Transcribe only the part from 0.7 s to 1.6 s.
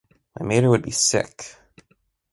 would be sick.